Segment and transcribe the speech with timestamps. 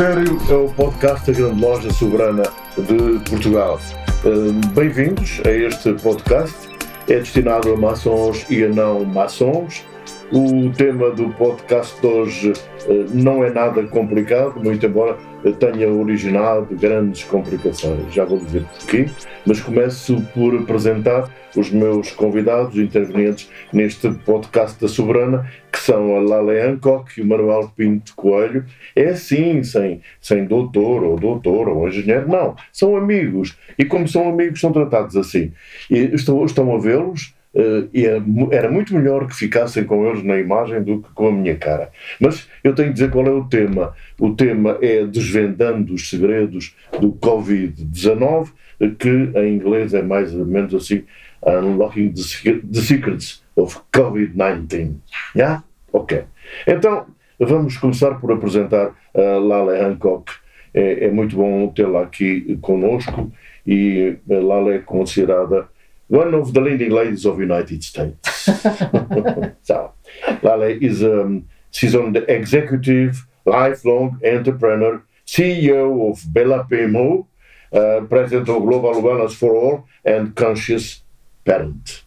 [0.00, 3.78] Sério é o podcast da Grande Loja Soberana de Portugal.
[4.24, 6.56] Hum, Bem-vindos a este podcast.
[7.06, 9.84] É destinado a maçons e a não maçons.
[10.32, 12.54] O tema do podcast de hoje
[12.88, 15.18] eh, não é nada complicado, muito embora
[15.58, 18.12] tenha originado grandes complicações.
[18.12, 19.06] Já vou dizer porquê,
[19.46, 26.20] mas começo por apresentar os meus convidados intervenientes neste podcast da Soberana, que são a
[26.20, 28.64] Lale Hancock e o Manuel Pinto Coelho.
[28.94, 32.54] É assim, sem, sem doutor ou doutor ou engenheiro, não.
[32.72, 33.56] São amigos.
[33.78, 35.52] E como são amigos, são tratados assim.
[35.90, 37.34] E estão, a vê-los
[38.52, 41.90] era muito melhor que ficassem com eles na imagem do que com a minha cara.
[42.20, 43.94] Mas eu tenho que dizer qual é o tema.
[44.18, 48.50] O tema é Desvendando os Segredos do Covid-19,
[48.98, 51.04] que em inglês é mais ou menos assim:
[51.44, 54.94] Unlocking the Secrets of COVID-19.
[55.34, 55.64] Yeah?
[55.92, 56.24] Ok.
[56.66, 57.06] Então,
[57.38, 60.32] vamos começar por apresentar a Lale Hancock.
[60.72, 63.32] É, é muito bom tê-la aqui conosco
[63.66, 65.68] e a Lale é considerada
[66.10, 68.44] one of the leading ladies of the United States.
[69.62, 69.92] so,
[70.42, 77.26] Lale is um, she's on the executive, lifelong entrepreneur, CEO of Bella PMO,
[77.72, 81.02] uh, president of Global Wellness for All, and conscious
[81.44, 82.02] parent.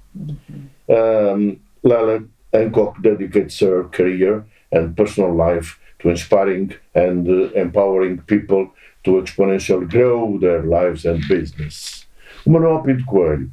[0.89, 8.69] Um, Lale Hancock dedicates her career and personal life to inspiring and uh, empowering people
[9.05, 12.05] to exponentially grow their lives and business.
[12.45, 13.47] O Manuel Pinto Coelho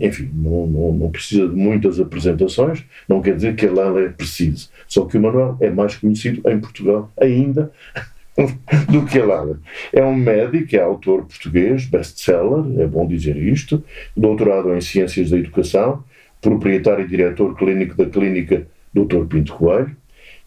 [0.00, 4.08] Enfim, não, não, não, precisa de muitas apresentações, não quer dizer que a Lala é
[4.08, 4.68] preciso.
[4.86, 7.72] Só que o Manuel é mais conhecido em Portugal ainda
[8.90, 9.58] do que a Lala.
[9.92, 13.82] É um médico, é autor português, best-seller, é bom dizer isto,
[14.14, 16.04] doutorado em Ciências da Educação,
[16.40, 19.24] proprietário e diretor clínico da clínica Dr.
[19.28, 19.96] Pinto Coelho,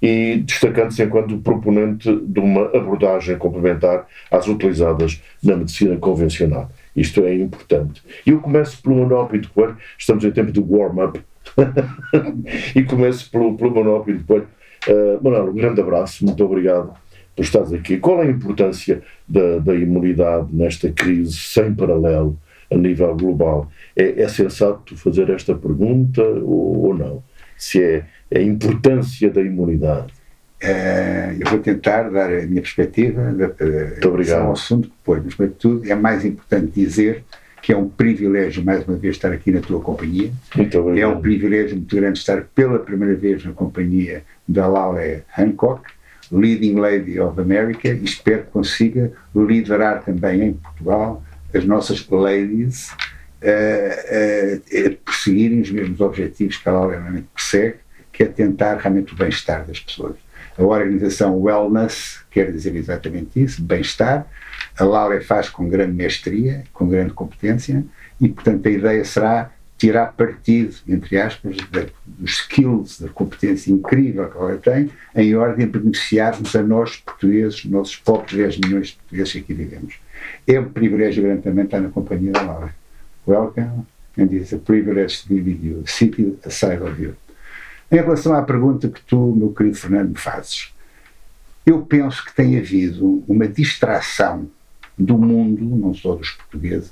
[0.02, 6.70] e destacando-se enquanto proponente de uma abordagem complementar às utilizadas na medicina convencional.
[6.96, 8.02] Isto é importante.
[8.26, 11.20] Eu começo pelo Manuel Pinto Coelho, estamos em tempo de warm-up,
[12.76, 14.48] e começo pelo, pelo Manuel Pinto Coelho.
[14.88, 16.94] Uh, Manuel, um grande abraço, muito obrigado
[17.36, 17.98] por estares aqui.
[17.98, 22.38] Qual é a importância da, da imunidade nesta crise sem paralelo
[22.72, 23.70] a nível global?
[23.96, 27.24] É, é sensato fazer esta pergunta ou, ou não?
[27.58, 30.14] Se é, é a importância da imunidade.
[30.63, 34.44] Uh, eu vou tentar dar a minha perspectiva uh, obrigado.
[34.44, 37.25] ao assunto que põe, mas, tudo, é mais importante dizer
[37.62, 40.31] que é um privilégio, mais uma vez, estar aqui na tua companhia.
[40.56, 41.12] Muito obrigado.
[41.12, 45.84] É um privilégio muito grande estar pela primeira vez na companhia da Lale Hancock,
[46.31, 52.91] Leading Lady of America, e espero que consiga liderar também em Portugal as nossas ladies
[53.44, 57.75] uh, a perseguirem os mesmos objetivos que a Lale realmente persegue,
[58.12, 60.23] que é tentar realmente o bem-estar das pessoas.
[60.58, 64.28] A organização Wellness quer dizer exatamente isso, bem-estar.
[64.78, 67.84] A Laura faz com grande mestria, com grande competência,
[68.22, 71.58] e, portanto, a ideia será tirar partido, entre aspas,
[72.06, 77.66] dos skills, da competência incrível que ela tem, em ordem a beneficiarmos a nós, portugueses,
[77.66, 79.95] nossos pobres 10 milhões de portugueses que aqui vivemos.
[80.48, 82.74] É um privilégio grande também estar na companhia da Laura.
[83.28, 83.86] Welcome,
[84.18, 87.16] and it's a privilege to be with you, seated aside of you.
[87.94, 90.74] Em relação à pergunta que tu, meu querido Fernando, me fazes,
[91.63, 94.50] eu penso que tem havido uma distração
[94.98, 96.92] do mundo, não só dos portugueses,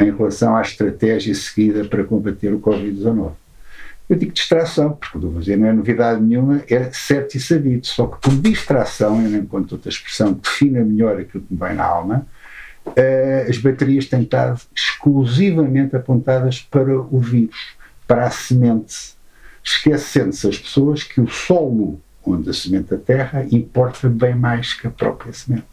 [0.00, 3.32] em relação à estratégia seguida para combater o Covid-19.
[4.08, 7.84] Eu digo distração, porque vou dizer, não é novidade nenhuma, é certo e sabido.
[7.84, 11.58] Só que por distração, eu não encontro outra expressão que defina melhor aquilo que me
[11.58, 12.24] vem na alma,
[12.86, 17.74] uh, as baterias têm estado exclusivamente apontadas para o vírus,
[18.06, 19.15] para a semente
[19.66, 24.86] esquecendo-se as pessoas que o solo onde a semente da terra importa bem mais que
[24.86, 25.66] a própria semente.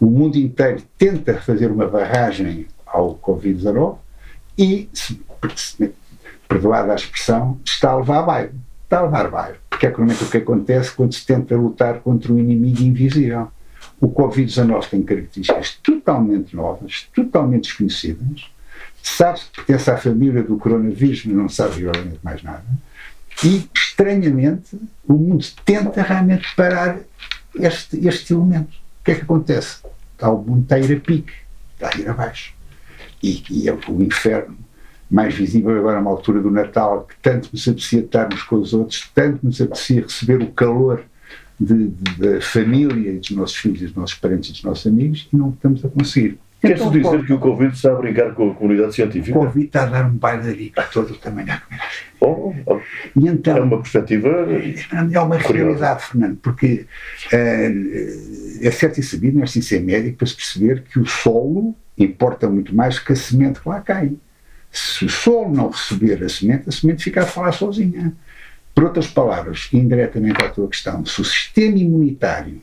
[0.00, 3.96] O mundo inteiro tenta fazer uma barragem ao Covid-19
[4.58, 4.88] e
[6.48, 8.54] perdoada a expressão, está a levar bairro.
[8.84, 9.56] Está a levar bairro.
[9.70, 13.48] Porque é o que acontece quando se tenta lutar contra um inimigo invisível.
[14.00, 18.50] O Covid-19 tem características totalmente novas, totalmente desconhecidas.
[19.02, 22.64] Sabe-se que pertence à família do coronavírus, mas não sabe realmente mais nada.
[23.42, 26.98] E, estranhamente, o mundo tenta realmente parar
[27.54, 28.72] este, este elemento.
[29.00, 29.78] O que é que acontece?
[30.12, 31.32] Está, o mundo está a ir a pique,
[31.74, 32.54] está a ir abaixo.
[33.22, 34.56] E, e é o inferno
[35.10, 39.08] mais visível agora na altura do Natal, que tanto nos apetecia estarmos com os outros,
[39.14, 41.04] tanto nos apetecia receber o calor
[41.60, 45.50] da família e dos nossos filhos, dos nossos parentes e dos nossos amigos, e não
[45.50, 46.38] estamos a conseguir.
[46.66, 49.38] Queres então, dizer que o Covid está a brincar com a comunidade científica?
[49.38, 51.92] O Covid está a dar um bailarico todo o tamanho da comunidade.
[52.20, 52.80] Oh, oh.
[53.16, 54.28] E então, é uma perspectiva.
[55.12, 56.86] É uma realidade, Fernando, porque
[57.32, 61.04] uh, é certo e sabido, não é sem ser médico, para se perceber que o
[61.04, 64.12] solo importa muito mais que a semente que lá cai.
[64.70, 68.14] Se o solo não receber a semente, a semente fica a falar sozinha.
[68.74, 72.60] Por outras palavras, indiretamente à tua questão, se o sistema imunitário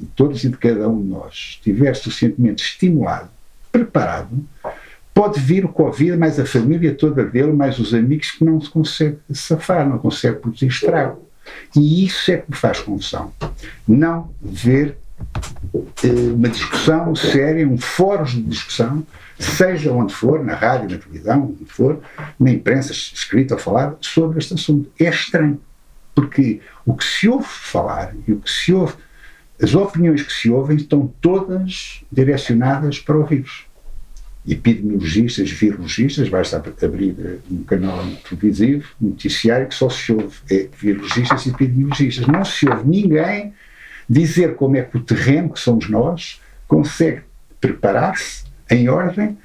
[0.00, 3.28] de todos e de cada um de nós estiver suficientemente estimulado,
[3.70, 4.44] preparado,
[5.12, 8.70] pode vir o Covid, mais a família toda dele, mais os amigos que não se
[8.70, 11.28] consegue safar, não consegue produzir estrago.
[11.76, 13.32] E isso é que me faz confusão.
[13.86, 14.96] Não ver
[16.02, 19.04] eh, uma discussão séria, um fórum de discussão,
[19.38, 22.00] seja onde for, na rádio, na televisão, onde for,
[22.38, 24.90] na imprensa escrita ou falada, sobre este assunto.
[24.98, 25.60] É estranho,
[26.14, 28.94] porque o que se ouve falar e o que se ouve
[29.62, 33.66] as opiniões que se ouvem estão todas direcionadas para o vírus.
[34.48, 41.50] Epidemiologistas, virologistas, basta abrir um canal televisivo, noticiário, que só se ouve é, virologistas e
[41.50, 42.26] epidemiologistas.
[42.26, 43.52] Não se ouve ninguém
[44.08, 47.20] dizer como é que o terreno, que somos nós, consegue
[47.60, 49.36] preparar-se em ordem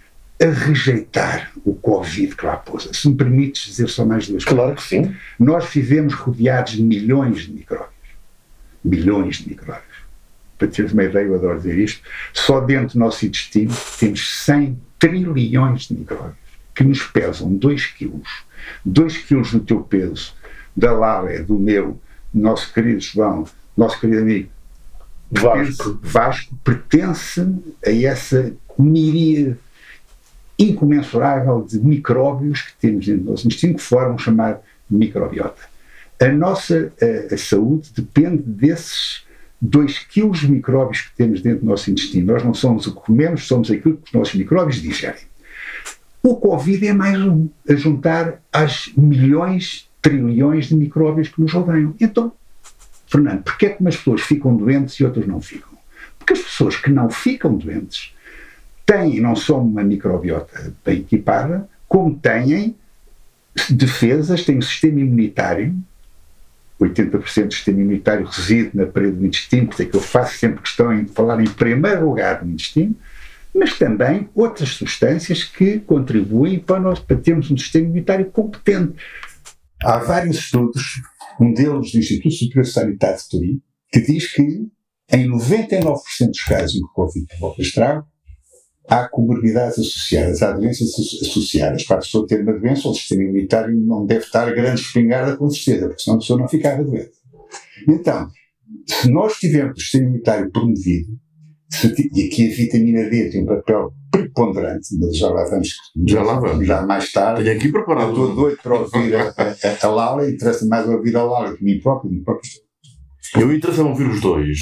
[0.42, 2.90] a rejeitar o Covid que lá pôs.
[2.94, 4.88] Se me permites dizer só mais duas claro coisas.
[4.88, 5.20] Claro que sim.
[5.38, 7.92] Nós vivemos rodeados de milhões de micróbios.
[8.84, 9.95] Milhões de micróbios
[10.58, 12.02] para teres uma ideia, eu adoro dizer isto,
[12.34, 16.36] só dentro do nosso intestino temos 100 trilhões de micróbios
[16.74, 18.44] que nos pesam 2 quilos.
[18.86, 20.34] 2 quilos do teu peso,
[20.76, 22.00] da Lália, do meu,
[22.34, 23.46] nosso querido João,
[23.78, 24.50] nosso querido amigo
[25.32, 27.42] Vasco, Vasco pertence
[27.86, 29.58] a essa miríade
[30.58, 35.62] incomensurável de micróbios que temos dentro do nosso intestino, que formam chamar microbiota.
[36.20, 39.25] A nossa a, a saúde depende desses
[39.62, 42.34] 2 quilos de micróbios que temos dentro do nosso intestino.
[42.34, 45.24] Nós não somos o que comemos, somos aquilo que os nossos micróbios digerem.
[46.22, 51.96] O Covid é mais um, a juntar às milhões, trilhões de micróbios que nos rodeiam.
[52.00, 52.32] Então,
[53.08, 55.78] Fernando, porquê é que umas pessoas ficam doentes e outras não ficam?
[56.18, 58.14] Porque as pessoas que não ficam doentes
[58.86, 62.76] têm não só uma microbiota bem equipada, como têm
[63.70, 65.76] defesas, têm um sistema imunitário
[66.90, 70.38] 80% do sistema imunitário reside na parede do intestino, por isso é que eu faço
[70.38, 72.96] sempre questão de falar em primeiro lugar do intestino,
[73.54, 78.96] mas também outras substâncias que contribuem para nós para termos um sistema imunitário competente.
[79.84, 80.84] Há vários estudos,
[81.40, 83.62] um deles do Instituto Superior de Sanidade de Turim,
[83.92, 84.68] que diz que
[85.12, 88.08] em 99% dos casos em que o Covid provoca estrago,
[88.88, 90.90] há comorbidades associadas, há doenças
[91.22, 91.84] associadas.
[91.84, 95.36] Para a pessoa ter uma doença, o sistema imunitário não deve estar a grande espingarda,
[95.38, 97.12] com certeza, porque senão a pessoa não ficava doente.
[97.88, 98.30] Então,
[98.88, 101.20] se nós tivermos o sistema imunitário promovido,
[102.14, 105.70] e aqui a vitamina D tem um papel preponderante, mas já lá vamos,
[106.08, 106.66] já lá vamos.
[106.66, 107.44] Já mais tarde.
[107.44, 108.10] Tenho aqui preparado.
[108.12, 111.80] Estou doido para ouvir a, a, a Lala, interessa mais ouvir a Lala que mim
[111.80, 112.12] próprio.
[112.12, 112.50] Mim próprio.
[113.38, 114.58] Eu interessa ouvir os dois.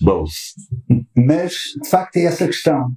[0.00, 0.30] Both.
[1.16, 1.52] Mas,
[1.82, 2.92] de facto, é essa questão.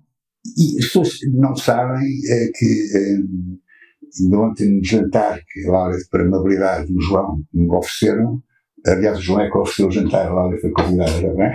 [0.58, 6.22] E as pessoas não sabem é, que é, ontem no jantar que a Laura, a
[6.22, 8.42] amabilidade do João, me ofereceram,
[8.86, 11.52] aliás, o João é que ofereceu o jantar, a Laura foi convidada também,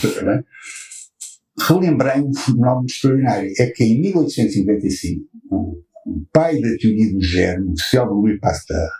[0.00, 0.44] também
[1.66, 3.52] relembrei um fenómeno extraordinário.
[3.58, 8.90] É que em 1895, o, o pai da teoria do germe, célebre Louis Pasteur,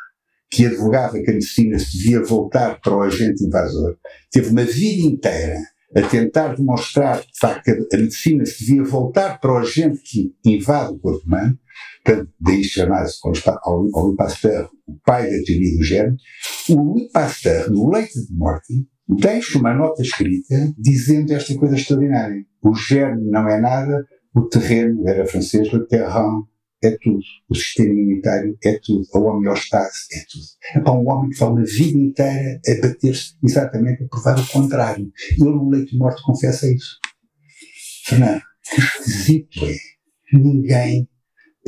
[0.51, 3.97] que advogava que a medicina se devia voltar para o agente invasor,
[4.31, 5.59] teve uma vida inteira
[5.97, 10.33] a tentar demonstrar, de facto, que a medicina se devia voltar para o agente que
[10.45, 11.59] invade o corpo humano,
[12.05, 13.19] portanto, daí chamar-se
[13.63, 16.17] ao Louis Pasteur o pai da teoria do germe,
[16.69, 22.45] o Louis Pasteur, no leito de morte, deixa uma nota escrita dizendo esta coisa extraordinária.
[22.63, 26.45] O germe não é nada, o terreno, era francês, le terrain
[26.83, 27.23] é tudo.
[27.49, 29.07] O sistema imunitário é tudo.
[29.15, 30.45] A homeostase é tudo.
[30.75, 34.47] É para um homem que está uma vida inteira a bater-se exatamente a provar o
[34.49, 35.13] contrário.
[35.39, 36.99] E ele, no leito de morte, confessa isso.
[38.07, 39.77] Fernando, que esquisito é
[40.33, 41.09] ninguém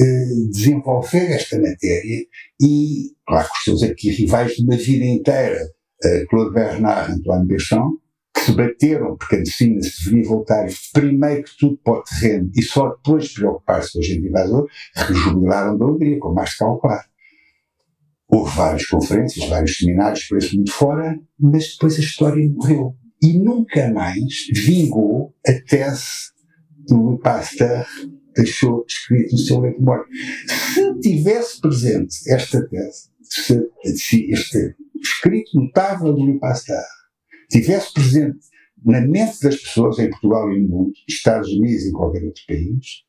[0.00, 2.24] eh, desenvolver esta matéria
[2.60, 5.60] e, claro que os seus aqui rivais de uma vida inteira,
[6.04, 8.01] eh, Claude Bernard Antoine Béchamp,
[8.44, 12.62] se bateram porque a medicina se deveria voltar primeiro que tudo para o terreno e
[12.62, 17.04] só depois preocupar-se com o agente invasor, rejubilaram da alegria, como mais calcular.
[18.28, 22.96] Houve várias conferências, vários seminários por esse mundo fora, mas depois a história morreu.
[23.22, 26.32] E nunca mais vingou a tese
[26.88, 27.86] do Pasteur
[28.34, 30.10] deixou escrito no seu leito de morte.
[30.74, 36.82] Se tivesse presente esta tese, se, este escrito notável do Pasteur
[37.52, 38.38] tivesse presente
[38.84, 42.42] na mente das pessoas em Portugal e no mundo, Estados Unidos e em qualquer outro
[42.48, 43.04] país,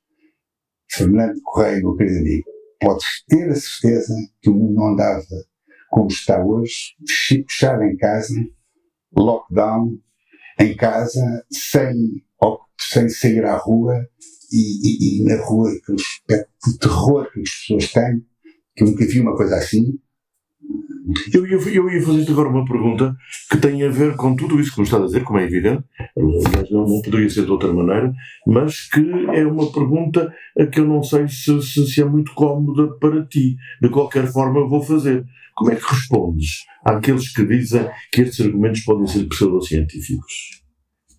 [0.92, 2.46] Fernando Correia, meu querido amigo,
[2.80, 5.26] podes ter a certeza que o mundo não andava
[5.90, 8.36] como está hoje, fechado em casa,
[9.16, 9.98] lockdown,
[10.60, 12.24] em casa, sem,
[12.80, 14.08] sem sair à rua
[14.52, 18.26] e, e, e na rua de terror que as pessoas têm,
[18.76, 20.00] que eu nunca vi uma coisa assim,
[21.34, 23.16] eu ia, eu ia fazer-te agora uma pergunta
[23.50, 25.84] que tem a ver com tudo isso que me estás a dizer, como é evidente,
[26.18, 28.14] aliás não, não poderia ser de outra maneira,
[28.48, 29.02] mas que
[29.34, 33.26] é uma pergunta a que eu não sei se, se, se é muito cómoda para
[33.26, 33.56] ti.
[33.82, 35.26] De qualquer forma, vou fazer.
[35.56, 40.64] Como é que respondes àqueles que dizem que estes argumentos podem ser pseudocientíficos?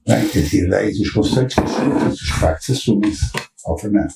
[0.07, 1.57] Bem, as ideias e os conceitos
[2.13, 3.31] os factos assumem-se
[3.65, 4.13] ao Fernando.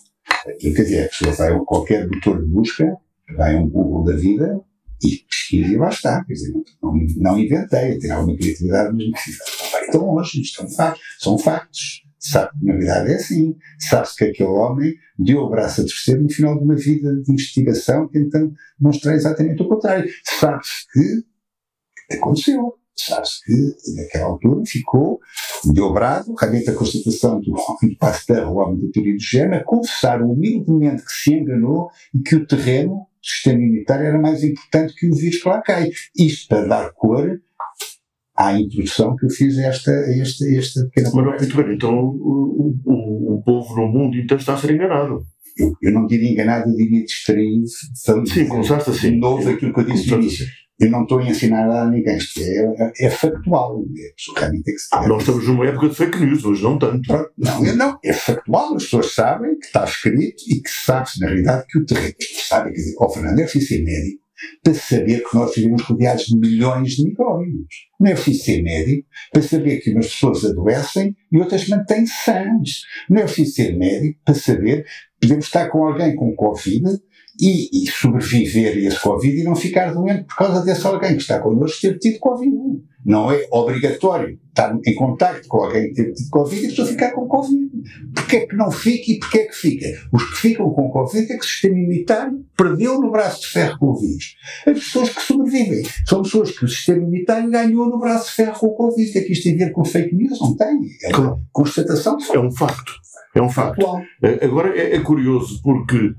[0.47, 2.97] Aquilo que dizer, a pessoa vai a qualquer motor de busca,
[3.37, 4.61] vai a um Google da vida
[5.03, 6.25] e pesquisa lá está.
[6.25, 6.53] Quer dizer,
[6.83, 11.03] não, não inventei, tenho alguma criatividade, mas não vai tão longe, isto são factos.
[11.21, 12.03] São factos.
[12.19, 13.57] Sabe que na verdade é assim.
[13.79, 17.33] Sabe-se que aquele homem deu o braço a torcer no final de uma vida de
[17.33, 20.11] investigação, tentando demonstrar exatamente o contrário.
[20.25, 22.75] Sabe-se que aconteceu.
[22.97, 25.21] Sabe-se que, naquela altura, ficou
[25.65, 29.65] dobrado, realmente a constatação do homem de Pasteur, o homem da teoria do género, a
[29.65, 35.09] confessar humildemente que se enganou e que o terreno, sistema imunitário, era mais importante que
[35.09, 35.91] o vírus que lá cai.
[36.17, 37.41] Isto para dar cor
[38.37, 42.75] à introdução que eu fiz a esta, esta, esta pequena Mas, muito bem, então o,
[42.85, 45.23] o, o povo no mundo inteiro está a ser enganado.
[45.57, 47.67] Eu, eu, não diria enganado, eu diria distraído.
[48.27, 49.11] Sim, começaste assim.
[49.13, 50.47] De novo aquilo que eu disse no início.
[50.81, 53.83] Eu não estou a ensinar nada a ninguém, isto é, é, é factual.
[53.97, 54.95] É, realmente tem que ser.
[54.95, 57.31] Ah, nós estamos numa época de fake news, hoje não tanto.
[57.37, 61.67] Não, não, é factual, as pessoas sabem que está escrito e que sabe-se, na realidade,
[61.69, 62.15] que o terreno.
[62.49, 64.29] Sabe, quer dizer, oh, Fernando, é ser médico
[64.63, 67.67] para saber que nós vivemos rodeados de milhões de micróbios.
[67.99, 72.83] Não é preciso ser médico para saber que umas pessoas adoecem e outras mantêm-se sãs.
[73.11, 76.85] Não é preciso ser médico para saber que podemos estar com alguém com Covid
[77.41, 81.23] e, e, sobreviver a esse Covid e não ficar doente por causa desse alguém que
[81.23, 82.53] está connosco ter tido Covid.
[83.05, 86.89] Não é obrigatório estar em contacto com alguém que ter tido Covid e a pessoa
[86.89, 87.71] ficar com Covid.
[88.15, 89.87] Porquê é que não fica e porquê é que fica?
[90.13, 93.79] Os que ficam com Covid é que o sistema imunitário perdeu no braço de ferro
[93.79, 94.37] com o vírus.
[94.67, 98.59] As pessoas que sobrevivem são pessoas que o sistema imunitário ganhou no braço de ferro
[98.59, 99.17] com o Covid.
[99.17, 100.41] É que isto tem a ver com fake news?
[100.41, 100.81] Não tem.
[101.05, 102.19] É uma constatação.
[102.33, 102.93] É um facto.
[103.35, 103.87] É um facto.
[104.43, 106.15] Agora é, é curioso porque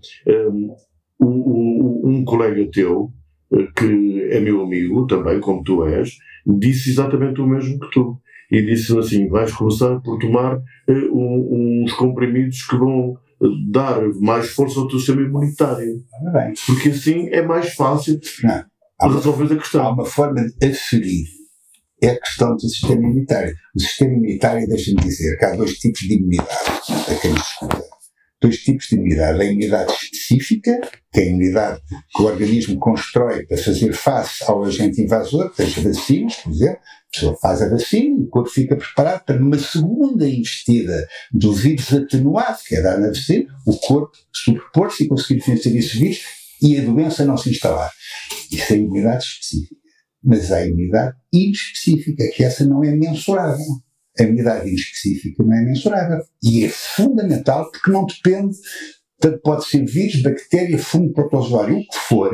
[1.19, 3.11] um, um, um, colega teu,
[3.53, 8.19] eh, que é meu amigo também, como tu és, disse exatamente o mesmo que tu.
[8.51, 14.01] E disse assim: vais começar por tomar uh, um, uns comprimidos que vão eh, dar
[14.19, 16.01] mais força ao teu sistema imunitário.
[16.33, 16.53] Bem.
[16.65, 19.85] Porque assim é mais fácil Não, resolver a questão.
[19.85, 21.27] Há uma forma de aferir.
[22.01, 23.53] É a questão do sistema imunitário.
[23.75, 26.49] O sistema imunitário, deixa-me dizer, que há dois tipos de imunidade
[27.07, 27.88] a quem escuta
[28.41, 29.41] dois tipos de imunidade.
[29.41, 30.79] A imunidade específica,
[31.11, 31.81] que é a imunidade
[32.15, 37.11] que o organismo constrói para fazer face ao agente invasor, seja vacinas, por exemplo, a
[37.11, 41.91] pessoa faz a vacina e o corpo fica preparado para uma segunda investida do vírus
[41.91, 46.21] atenuado, que é dar na vacina, o corpo sobrepor-se e conseguir vencer esse vírus
[46.61, 47.91] e a doença não se instalar.
[48.51, 49.75] Isso é a imunidade específica.
[50.21, 53.65] Mas há a imunidade inespecífica, que essa não é mensurável
[54.19, 56.19] a imunidade específica não é mensurável.
[56.43, 58.55] E é fundamental porque não depende,
[59.19, 62.31] tanto pode ser vírus, bactéria, fungo, protozoário, o que for,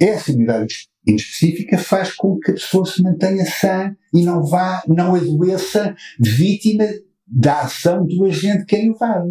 [0.00, 5.14] essa imunidade inespecífica faz com que a pessoa se mantenha sã e não vá, não
[5.14, 6.84] adoeça vítima
[7.26, 9.30] da ação do agente que a invade.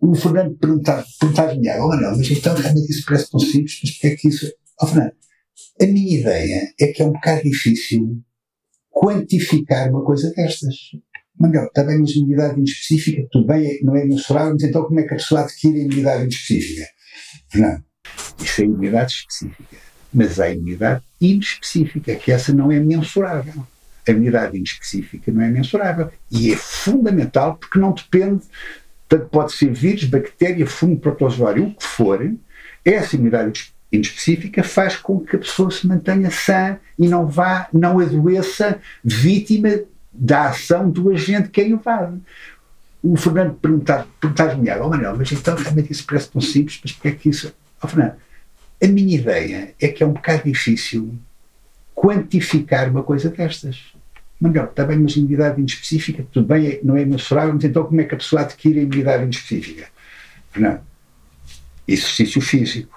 [0.00, 1.04] O Fernando perguntar-me,
[1.80, 4.52] oh não, mas então realmente isso parece tão simples, mas porque é que isso...
[4.80, 5.12] Oh Fernando,
[5.80, 8.22] a minha ideia é que é um bocado difícil
[8.96, 10.74] quantificar uma coisa destas.
[11.38, 15.12] Manuel, também mas imunidade inespecífica, tudo bem, não é mensurável, mas então como é que
[15.12, 16.86] a pessoa adquire a imunidade inespecífica?
[17.54, 17.84] Não,
[18.42, 19.76] isso é imunidade específica.
[20.14, 23.66] Mas há imunidade inespecífica, que essa não é mensurável.
[24.08, 26.10] A imunidade inespecífica não é mensurável.
[26.30, 28.44] E é fundamental porque não depende,
[29.08, 32.34] Portanto, pode ser vírus, bactéria, fungo, protozoário, o que for,
[32.84, 37.98] essa imunidade inespecífica faz com que a pessoa se mantenha sã e não vá, não
[37.98, 39.80] adoeça vítima
[40.12, 42.18] da ação do agente que a invade.
[43.02, 47.08] O Fernando perguntar, perguntar-me, oh Manuel, mas então realmente isso parece tão simples, mas porque
[47.08, 47.54] é que isso.
[47.82, 48.14] Oh Fernando,
[48.82, 51.14] a minha ideia é que é um bocado difícil
[51.94, 53.92] quantificar uma coisa destas.
[54.40, 58.04] Manuel, está bem, mas imunidade inespecífica, tudo bem, não é mensurável, mas então como é
[58.04, 59.88] que a pessoa adquire a imunidade inespecífica?
[60.50, 60.80] Fernando,
[61.88, 62.95] exercício físico,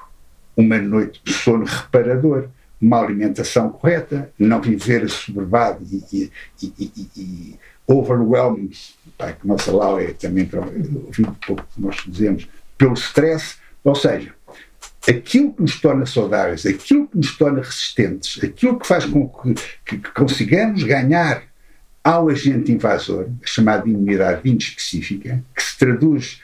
[0.59, 2.49] uma noite de sono reparador,
[2.81, 6.29] uma alimentação correta, não viver assoberbado e,
[6.61, 8.77] e, e, e overwhelmed,
[9.17, 12.47] que a nossa Laura é também, ouvi um pouco que nós dizemos,
[12.77, 14.33] pelo stress, ou seja,
[15.07, 19.53] aquilo que nos torna saudáveis, aquilo que nos torna resistentes, aquilo que faz com que,
[19.85, 21.43] que, que consigamos ganhar
[22.03, 26.41] ao agente invasor, a chamada imunidade inespecífica, que se traduz,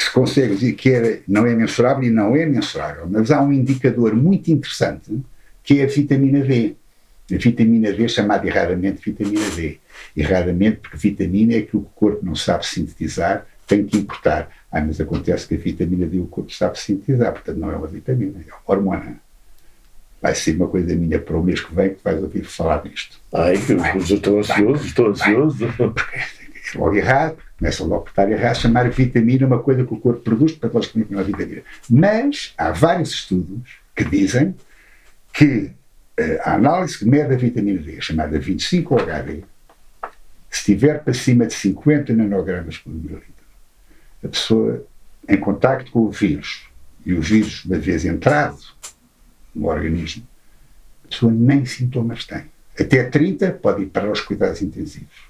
[0.00, 3.42] que se consegue dizer que era, não é mensurável e não é mensurável, mas há
[3.42, 5.20] um indicador muito interessante
[5.62, 6.74] que é a vitamina D.
[7.30, 9.78] A vitamina D, chamada erradamente vitamina D.
[10.16, 14.48] Erradamente porque vitamina é que o corpo não sabe sintetizar, tem que importar.
[14.72, 17.86] Ah, mas acontece que a vitamina D o corpo sabe sintetizar, portanto não é uma
[17.86, 19.20] vitamina, é uma hormona.
[20.22, 23.18] Vai ser uma coisa minha para o mês que vem que vais ouvir falar disto.
[23.34, 25.66] Ai, que vai, estou ansioso, vai, estou ansioso.
[25.66, 26.39] É
[26.74, 30.52] logo errado, começa logo por estar errado, chamar vitamina uma coisa que o corpo produz,
[30.52, 31.62] para nós que não é vitamina.
[31.88, 34.54] Mas há vários estudos que dizem
[35.32, 35.72] que
[36.16, 39.42] eh, a análise que mede a vitamina D, chamada 25-HD,
[40.50, 43.30] se estiver para cima de 50 nanogramas por mililitro,
[44.24, 44.84] a pessoa
[45.28, 46.68] em contacto com o vírus
[47.06, 48.58] e o vírus, uma vez entrado
[49.54, 50.26] no organismo,
[51.04, 52.44] a pessoa nem sintomas tem.
[52.78, 55.29] Até 30 pode ir para os cuidados intensivos.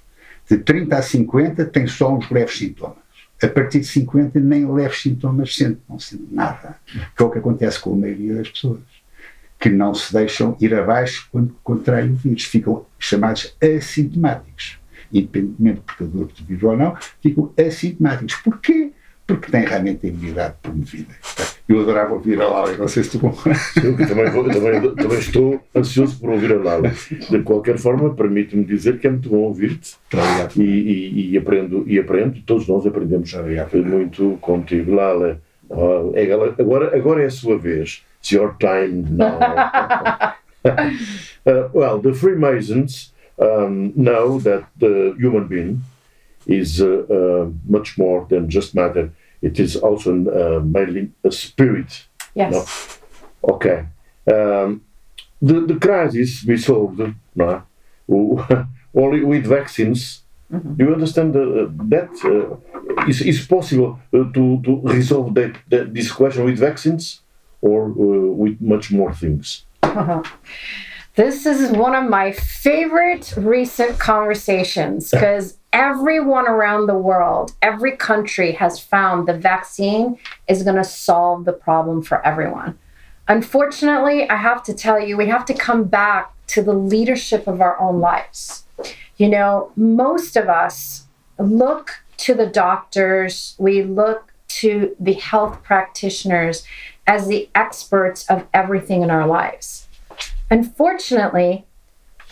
[0.51, 2.97] De 30 a 50 tem só uns leves sintomas.
[3.41, 6.75] A partir de 50 nem leves sintomas sente, não sente nada.
[7.15, 8.81] Que é o que acontece com a maioria das pessoas.
[9.57, 12.43] Que não se deixam ir abaixo quando contraem o vírus.
[12.43, 14.77] Ficam chamados assintomáticos
[15.13, 18.35] independentemente de portador de vírus ou não, ficam assintomáticos.
[18.35, 18.91] Porquê?
[19.27, 21.13] Porque têm realmente a imunidade promovida.
[21.69, 23.75] Eu adorava ouvir a Laura, não sei se tu concordas.
[23.77, 26.91] Eu também, também, também, estou ansioso por ouvir a Laura.
[27.29, 29.95] De qualquer forma, permite-me dizer que é muito bom ouvir-te
[30.57, 33.33] e, e, e, aprendo, e aprendo, todos nós aprendemos
[33.85, 34.95] muito contigo.
[34.95, 36.23] Lala, uh, é,
[36.59, 38.03] agora, agora é a sua vez.
[38.19, 39.39] It's your time now.
[40.65, 45.81] uh, well, the Freemasons um, know that the human being
[46.51, 49.11] is uh, uh, much more than just matter.
[49.41, 52.07] It is also uh, mainly a spirit.
[52.35, 52.51] Yes.
[52.53, 53.53] No?
[53.55, 53.85] Okay.
[54.31, 54.81] Um,
[55.41, 57.01] the, the crisis we solved
[57.35, 57.63] no?
[58.95, 60.21] only with vaccines.
[60.51, 60.73] Mm-hmm.
[60.75, 65.93] Do you understand uh, that uh, is is possible uh, to to resolve that, that,
[65.93, 67.21] this question with vaccines
[67.61, 69.65] or with much more things?
[69.81, 70.21] Uh-huh.
[71.15, 78.53] This is one of my favorite recent conversations because everyone around the world, every country
[78.53, 82.79] has found the vaccine is going to solve the problem for everyone.
[83.27, 87.59] Unfortunately, I have to tell you, we have to come back to the leadership of
[87.59, 88.63] our own lives.
[89.17, 96.65] You know, most of us look to the doctors, we look to the health practitioners
[97.05, 99.80] as the experts of everything in our lives.
[100.51, 101.65] Unfortunately,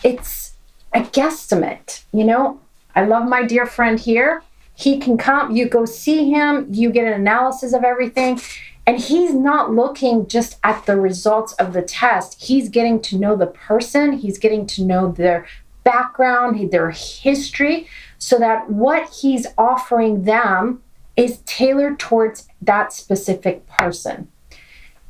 [0.04, 0.52] it's
[0.92, 2.04] a guesstimate.
[2.12, 2.60] You know,
[2.94, 4.42] I love my dear friend here.
[4.74, 8.40] He can come, you go see him, you get an analysis of everything.
[8.86, 12.42] And he's not looking just at the results of the test.
[12.42, 15.46] He's getting to know the person, he's getting to know their
[15.82, 20.82] background, their history, so that what he's offering them
[21.16, 24.28] is tailored towards that specific person.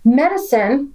[0.05, 0.95] Medicine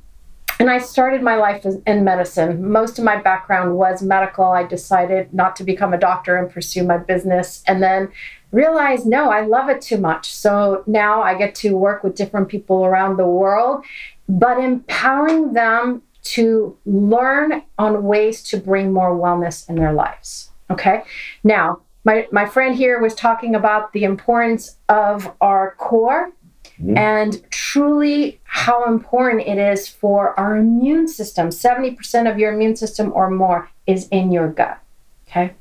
[0.60, 2.72] and I started my life in medicine.
[2.72, 4.46] Most of my background was medical.
[4.46, 8.12] I decided not to become a doctor and pursue my business, and then
[8.52, 10.34] realized no, I love it too much.
[10.34, 13.84] So now I get to work with different people around the world,
[14.30, 20.50] but empowering them to learn on ways to bring more wellness in their lives.
[20.72, 21.04] Okay.
[21.44, 26.32] Now, my, my friend here was talking about the importance of our core
[26.80, 26.98] mm-hmm.
[26.98, 31.50] and truly how important it is for our immune system.
[31.50, 34.80] 70% of your immune system or more is in your gut.
[35.28, 35.54] Okay.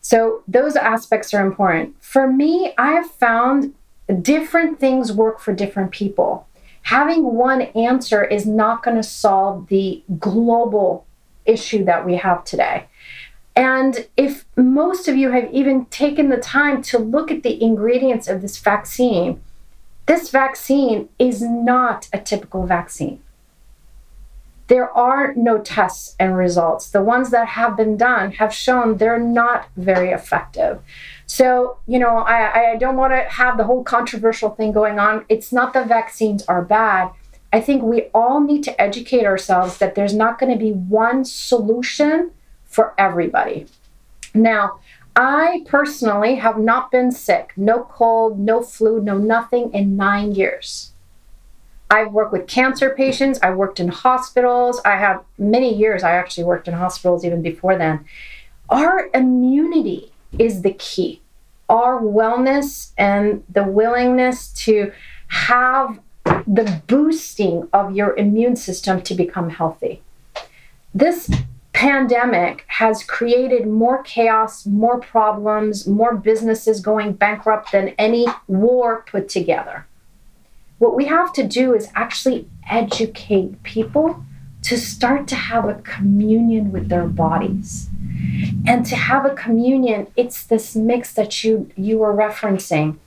[0.00, 1.94] So those aspects are important.
[2.02, 3.74] For me, I have found
[4.22, 6.48] different things work for different people.
[6.84, 11.04] Having one answer is not going to solve the global
[11.44, 12.86] issue that we have today.
[13.54, 18.26] And if most of you have even taken the time to look at the ingredients
[18.26, 19.42] of this vaccine,
[20.12, 23.22] this vaccine is not a typical vaccine.
[24.66, 26.90] There are no tests and results.
[26.90, 30.82] The ones that have been done have shown they're not very effective.
[31.24, 35.24] So, you know, I, I don't want to have the whole controversial thing going on.
[35.30, 37.10] It's not the vaccines are bad.
[37.50, 41.24] I think we all need to educate ourselves that there's not going to be one
[41.24, 42.32] solution
[42.66, 43.66] for everybody.
[44.34, 44.80] Now,
[45.14, 50.92] I personally have not been sick, no cold, no flu, no nothing in nine years.
[51.90, 56.44] I've worked with cancer patients, I worked in hospitals, I have many years, I actually
[56.44, 58.06] worked in hospitals even before then.
[58.70, 61.20] Our immunity is the key.
[61.68, 64.92] Our wellness and the willingness to
[65.28, 70.00] have the boosting of your immune system to become healthy.
[70.94, 71.30] This
[71.82, 79.28] pandemic has created more chaos, more problems, more businesses going bankrupt than any war put
[79.28, 79.84] together.
[80.78, 84.24] What we have to do is actually educate people
[84.62, 87.88] to start to have a communion with their bodies.
[88.64, 92.98] And to have a communion, it's this mix that you you were referencing.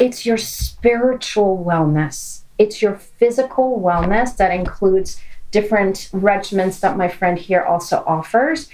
[0.00, 2.44] It's your spiritual wellness.
[2.56, 5.20] It's your physical wellness that includes
[5.52, 8.68] different regimens that my friend here also offers.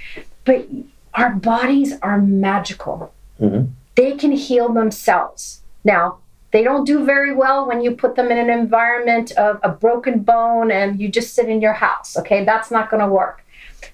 [0.44, 0.66] But
[1.12, 3.12] our bodies are magical.
[3.38, 3.72] Mm-hmm.
[3.96, 5.62] They can heal themselves.
[5.84, 6.18] Now,
[6.50, 10.20] they don't do very well when you put them in an environment of a broken
[10.20, 12.16] bone and you just sit in your house.
[12.16, 13.44] Okay, that's not going to work.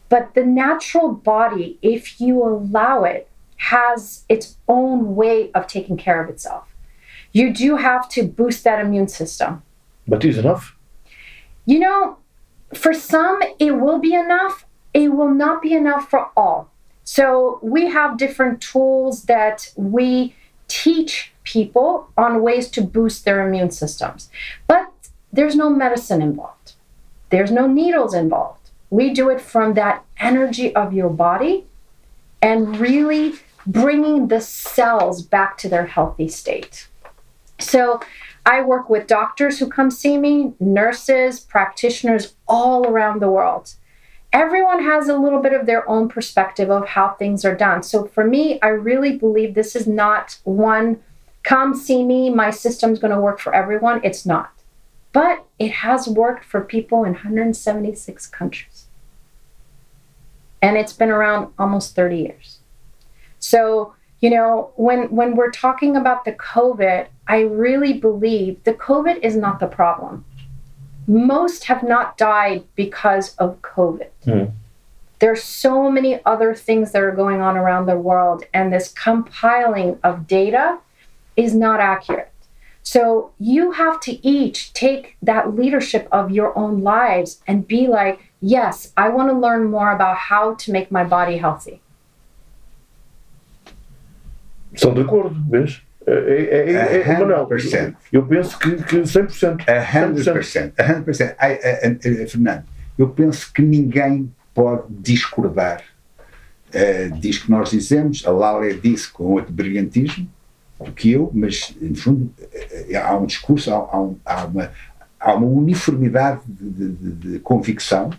[0.08, 6.22] But the natural body, if you allow it, has its own way of taking care
[6.22, 6.68] of itself.
[7.32, 9.62] You do have to boost that immune system.
[10.06, 10.76] But is enough?
[11.66, 12.18] You know,
[12.76, 14.66] for some, it will be enough.
[14.92, 16.70] It will not be enough for all.
[17.04, 20.34] So we have different tools that we
[20.68, 24.30] teach people on ways to boost their immune systems.
[24.66, 24.90] But
[25.32, 26.72] there's no medicine involved,
[27.30, 28.70] there's no needles involved.
[28.90, 31.66] We do it from that energy of your body
[32.40, 33.34] and really
[33.66, 36.88] bringing the cells back to their healthy state.
[37.58, 38.00] So
[38.46, 43.74] I work with doctors who come see me, nurses, practitioners all around the world.
[44.33, 47.83] Everyone has a little bit of their own perspective of how things are done.
[47.83, 51.00] So for me, I really believe this is not one
[51.44, 54.00] come see me, my system's going to work for everyone.
[54.02, 54.50] It's not.
[55.12, 58.87] But it has worked for people in 176 countries.
[60.61, 62.59] And it's been around almost 30 years.
[63.38, 69.18] So you know when when we're talking about the covid i really believe the covid
[69.22, 70.24] is not the problem.
[71.07, 74.09] Most have not died because of covid.
[74.27, 74.53] Mm.
[75.18, 79.98] there's so many other things that are going on around the world and this compiling
[80.03, 80.79] of data
[81.37, 82.31] is not accurate.
[82.83, 88.20] So you have to each take that leadership of your own lives and be like
[88.44, 91.81] yes i want to learn more about how to make my body healthy
[94.74, 95.82] Estão de acordo, vês?
[96.06, 97.48] É, é, é, é, Manuel,
[98.12, 99.64] eu penso que, que 100%.
[99.64, 99.64] 100%.
[99.64, 100.72] 100%.
[100.74, 101.34] 100%.
[101.40, 102.64] I, uh, uh, Fernando,
[102.98, 105.82] eu penso que ninguém pode discordar
[106.74, 110.28] uh, diz que nós dizemos, a Lália disse com outro brilhantismo
[110.84, 114.70] do que eu, mas, no fundo, uh, há um discurso, há, há, um, há, uma,
[115.20, 118.10] há uma uniformidade de, de, de, convicção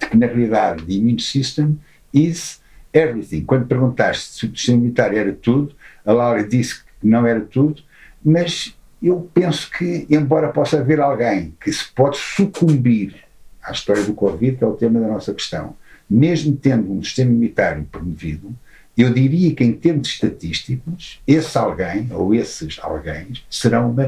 [0.00, 1.78] de que, na realidade, the immune system
[2.14, 2.60] is
[2.92, 3.44] everything.
[3.44, 5.74] Quando perguntaste se o sistema imunitário era tudo,
[6.06, 7.82] a Laura disse que não era tudo,
[8.24, 13.16] mas eu penso que, embora possa haver alguém que se pode sucumbir
[13.62, 15.76] à história do Covid, que é o tema da nossa questão,
[16.08, 18.54] mesmo tendo um sistema imunitário promovido,
[18.96, 24.06] eu diria que, em termos estatísticos, esse alguém, ou esses alguém, serão uma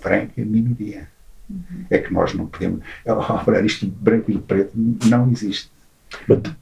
[0.00, 1.08] franca minoria.
[1.48, 1.86] Uhum.
[1.88, 2.80] É que nós não podemos.
[3.06, 5.70] Olha, isto branco e preto não existe.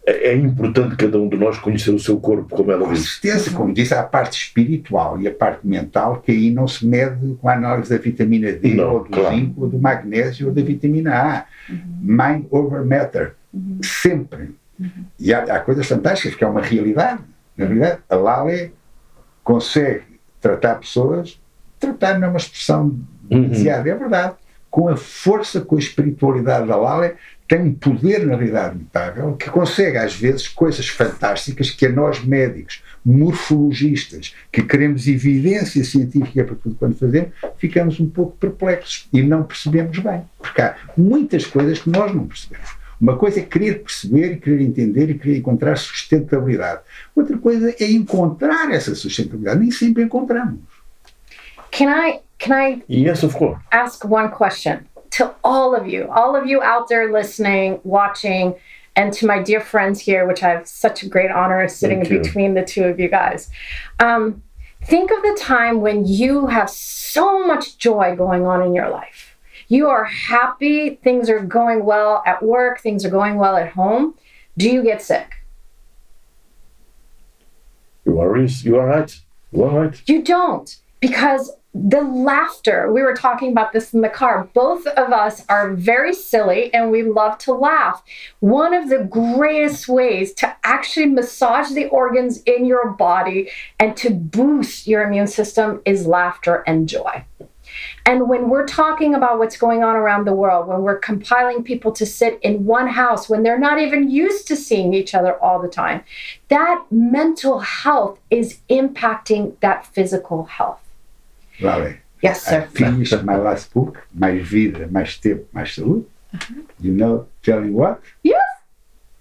[0.07, 3.21] É, é importante cada um de nós conhecer o seu corpo, como ela Com disse.
[3.21, 6.87] certeza, como disse, há a parte espiritual e a parte mental que aí não se
[6.87, 9.35] mede com a análise da vitamina D, não, ou do claro.
[9.35, 11.45] zinco, ou do magnésio, ou da vitamina A.
[11.71, 11.79] Uhum.
[12.01, 13.35] Mind over matter.
[13.53, 13.79] Uhum.
[13.83, 14.55] Sempre.
[14.79, 15.05] Uhum.
[15.19, 17.23] E há, há, coisas fantásticas, que é uma realidade.
[17.57, 18.73] Na realidade, a Lale
[19.43, 20.03] consegue
[20.41, 21.41] tratar pessoas,
[21.79, 23.95] tratar não é uma expressão demasiada, uhum.
[23.95, 24.35] é verdade.
[24.71, 27.15] Com a força, com a espiritualidade da Lale,
[27.47, 32.25] tem um poder na realidade notável que consegue às vezes coisas fantásticas que a nós
[32.25, 39.23] médicos, morfologistas, que queremos evidência científica para tudo quanto fazemos, ficamos um pouco perplexos e
[39.23, 42.71] não percebemos bem, porque há muitas coisas que nós não percebemos.
[43.01, 46.81] Uma coisa é querer perceber, querer entender e querer encontrar sustentabilidade.
[47.15, 49.61] Outra coisa é encontrar essa sustentabilidade.
[49.61, 50.61] Nem sempre encontramos.
[51.71, 53.61] Can I can I Yes, of course.
[53.71, 54.79] ask one question
[55.15, 58.57] to all of you, all of you out there listening, watching,
[58.97, 62.03] and to my dear friends here, which I have such a great honor of sitting
[62.03, 63.49] between the two of you guys.
[64.01, 64.43] Um,
[64.83, 69.37] think of the time when you have so much joy going on in your life.
[69.69, 74.15] You are happy, things are going well at work, things are going well at home.
[74.59, 75.33] Do you get sick?
[78.05, 79.21] You are, you are right.
[79.53, 80.03] You are right.
[80.07, 84.49] You don't, because the laughter, we were talking about this in the car.
[84.55, 88.03] Both of us are very silly and we love to laugh.
[88.41, 94.09] One of the greatest ways to actually massage the organs in your body and to
[94.09, 97.27] boost your immune system is laughter and joy.
[98.07, 101.93] And when we're talking about what's going on around the world, when we're compiling people
[101.93, 105.61] to sit in one house, when they're not even used to seeing each other all
[105.61, 106.05] the time,
[106.49, 110.84] that mental health is impacting that physical health.
[111.61, 111.99] Vale.
[112.23, 112.67] Yes, I sir.
[112.73, 116.05] finished my last book, Mais Vida, Mais Tempo, Mais Saúde.
[116.81, 118.01] You know, telling what?
[118.23, 118.41] Yes.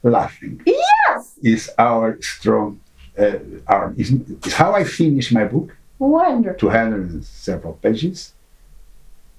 [0.02, 1.36] Laughing Yes.
[1.42, 2.80] is our strong
[3.18, 3.36] uh,
[3.68, 3.96] arm.
[3.98, 4.12] Is,
[4.46, 6.60] is how I finish my book, Wonderful.
[6.60, 8.34] 200 and several pages.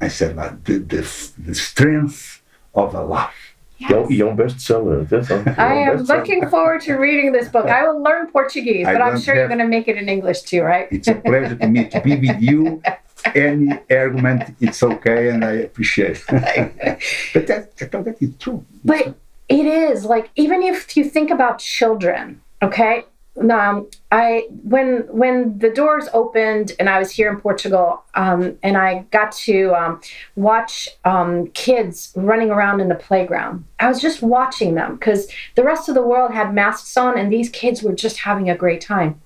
[0.00, 2.42] I said, like, the, the, the strength
[2.74, 3.43] of a laugh.
[3.90, 5.42] É, é um best-seller, atenção.
[5.46, 6.20] É I am best-seller.
[6.20, 7.68] looking forward to reading this book.
[7.68, 10.08] I will learn Portuguese, I but I'm don't sure you're going to make it in
[10.08, 10.88] English too, right?
[10.90, 12.82] It's a pleasure to me to be with you.
[13.34, 16.22] Any argument, it's okay, and I appreciate.
[16.28, 16.98] It.
[17.32, 18.64] but that, that, that is true.
[18.84, 19.14] But
[19.48, 23.04] it is like even if you think about children, okay?
[23.50, 28.76] Um, I when when the doors opened and I was here in Portugal, um, and
[28.76, 30.00] I got to um,
[30.36, 33.64] watch um, kids running around in the playground.
[33.80, 37.32] I was just watching them because the rest of the world had masks on, and
[37.32, 39.20] these kids were just having a great time.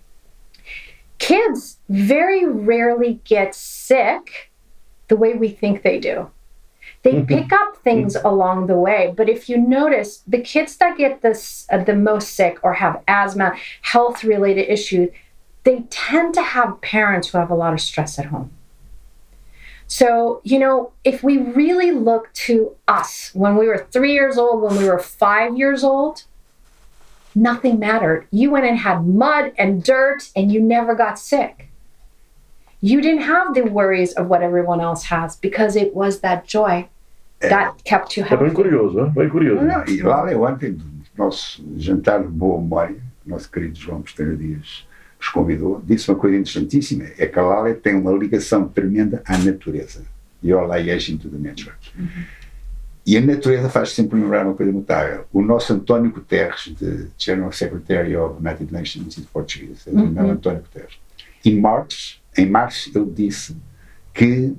[1.18, 4.50] Kids very rarely get sick
[5.08, 6.30] the way we think they do.
[7.10, 11.22] They pick up things along the way, but if you notice, the kids that get
[11.22, 15.08] this uh, the most sick or have asthma, health related issues,
[15.64, 18.50] they tend to have parents who have a lot of stress at home.
[19.86, 24.60] So, you know, if we really look to us when we were three years old,
[24.62, 26.24] when we were five years old,
[27.34, 28.26] nothing mattered.
[28.30, 31.70] You went and had mud and dirt and you never got sick.
[32.82, 36.88] You didn't have the worries of what everyone else has because it was that joy
[37.40, 39.12] that kept you É bem curioso, hein?
[39.14, 39.64] bem curioso.
[39.64, 40.84] Não, e lá eu ontem, do
[41.16, 42.96] nosso jantar de boa memória,
[43.26, 44.86] o nosso querido João Mosteiro Dias
[45.18, 49.36] nos convidou, disse uma coisa interessantíssima, é que a Lália tem uma ligação tremenda à
[49.38, 50.02] natureza.
[50.42, 51.74] Your liaison to the nature.
[53.04, 55.24] E a natureza faz sempre lembrar uma coisa notável.
[55.32, 60.30] O nosso António Guterres, de General Secretary of United Nations in Portuguese, é o irmão
[60.30, 60.98] António Guterres,
[61.44, 63.56] em março, em março ele disse
[64.14, 64.54] que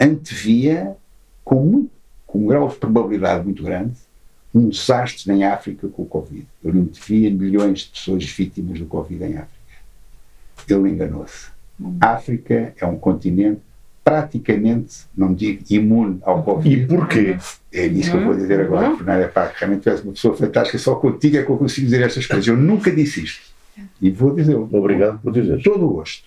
[0.00, 0.96] antevia
[1.44, 1.90] com, muito,
[2.36, 3.94] com um grau de probabilidade muito grande
[4.54, 6.46] um desastre em África com o Covid.
[6.64, 9.50] Ele antevia milhões de pessoas vítimas do Covid em África.
[10.68, 11.48] Ele enganou-se.
[12.00, 13.60] África é um continente
[14.02, 16.74] praticamente, não digo imune ao Covid.
[16.74, 17.36] E porquê?
[17.72, 19.20] É isso que eu vou dizer agora, Fernando.
[19.20, 22.02] É pá, realmente tu és uma pessoa fantástica, só contigo é que eu consigo dizer
[22.02, 22.46] estas coisas.
[22.46, 23.42] Eu nunca disse isto.
[24.00, 24.68] E vou dizê-lo.
[24.72, 25.62] Obrigado por dizer.
[25.62, 26.24] Todo o gosto.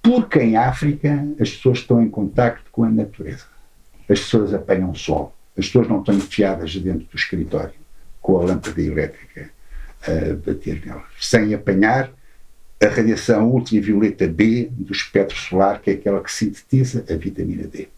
[0.00, 3.55] Porque em África as pessoas estão em contacto com a natureza.
[4.08, 5.34] As pessoas apanham sol.
[5.56, 7.74] As pessoas não estão enfiadas dentro do escritório
[8.20, 9.50] com a lâmpada elétrica
[10.02, 11.04] a bater nelas.
[11.20, 12.12] Sem apanhar
[12.82, 17.88] a radiação ultravioleta B do espectro solar, que é aquela que sintetiza a vitamina D.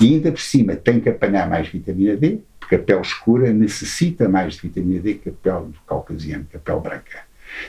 [0.00, 4.28] E ainda por cima tem que apanhar mais vitamina D, porque a pele escura necessita
[4.28, 7.20] mais de vitamina D que a pele do caucasiano, que a pele branca.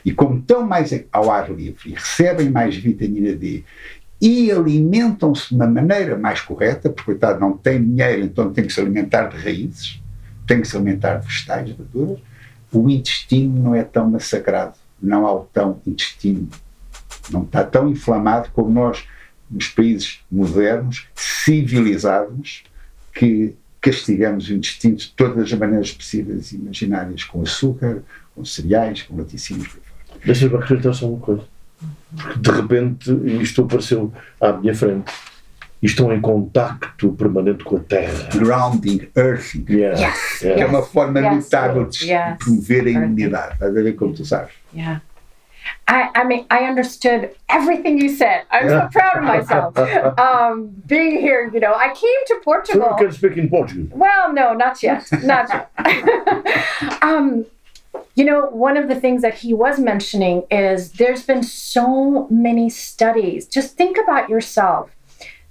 [0.03, 3.63] E como estão mais ao ar livre e recebem mais vitamina D
[4.19, 8.73] e alimentam-se de uma maneira mais correta, porque coitado não tem dinheiro, então tem que
[8.73, 10.01] se alimentar de raízes,
[10.47, 12.19] tem que se alimentar de vegetais, de verduras,
[12.71, 16.49] o intestino não é tão massacrado, não há o tão intestino,
[17.30, 19.06] não está tão inflamado como nós,
[19.49, 22.63] nos países modernos, civilizados,
[23.13, 28.03] que castigamos o intestino de todas as maneiras possíveis e imaginárias, com açúcar,
[28.36, 29.77] com cereais, com laticínios.
[30.25, 31.43] Deixa-me acreditar só uma coisa.
[32.15, 33.11] Porque de repente
[33.41, 34.11] isto apareceu
[34.41, 35.11] à minha frente.
[35.81, 38.29] E estão em contacto permanente com a Terra.
[38.35, 39.99] Grounding, earthing, Yeah.
[39.99, 40.55] Yes, Yeah.
[40.57, 41.35] que é uma forma Yes.
[41.45, 42.37] notável de Yes.
[42.39, 43.53] promover a imunidade.
[43.53, 44.51] Estás a ver como tu sabes?
[44.73, 45.01] Yeah.
[45.87, 48.45] I, I mean, I understood everything you said.
[48.51, 49.77] I'm so proud of myself.
[50.17, 52.87] Um, being here, you know, I came to So Portugal.
[52.91, 53.89] you can speak in Portuguese.
[53.91, 55.03] Well, no, not yet.
[55.23, 55.69] Not yet.
[57.03, 57.45] um,
[58.17, 62.67] you know, one of the things that he was mentioning is there's been so many
[62.67, 63.45] studies.
[63.45, 64.89] Just think about yourself.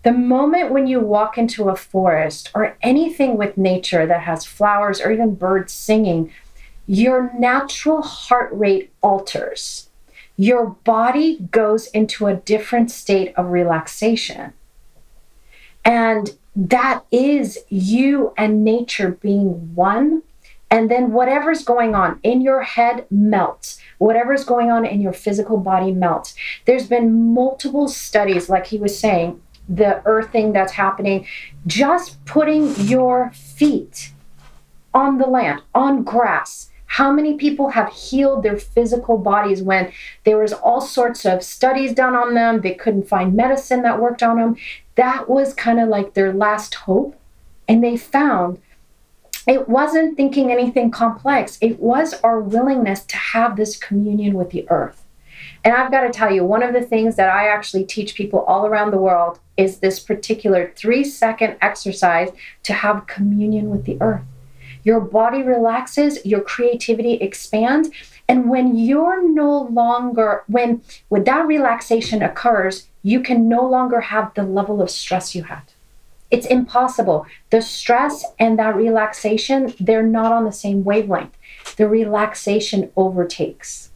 [0.02, 5.00] The moment when you walk into a forest or anything with nature that has flowers
[5.00, 6.32] or even birds singing,
[6.88, 9.88] your natural heart rate alters.
[10.36, 14.52] Your body goes into a different state of relaxation.
[15.84, 20.24] And that is you and nature being one.
[20.70, 23.78] And then whatever's going on in your head melts.
[23.98, 26.34] Whatever's going on in your physical body melts.
[26.64, 31.26] There's been multiple studies, like he was saying, the earthing that's happening,
[31.66, 34.12] just putting your feet
[34.92, 36.70] on the land, on grass.
[36.86, 39.92] How many people have healed their physical bodies when
[40.24, 42.60] there was all sorts of studies done on them?
[42.60, 44.56] They couldn't find medicine that worked on them.
[44.94, 47.20] That was kind of like their last hope.
[47.68, 48.60] And they found
[49.46, 54.68] it wasn't thinking anything complex, it was our willingness to have this communion with the
[54.70, 55.04] earth.
[55.64, 58.40] And I've got to tell you, one of the things that I actually teach people
[58.40, 62.30] all around the world is this particular three second exercise
[62.64, 64.22] to have communion with the earth.
[64.84, 67.90] Your body relaxes, your creativity expands.
[68.28, 74.34] And when you're no longer, when, when that relaxation occurs, you can no longer have
[74.34, 75.62] the level of stress you had.
[76.30, 77.26] It's impossible.
[77.50, 81.36] The stress and that relaxation, they're not on the same wavelength.
[81.76, 83.90] The relaxation overtakes.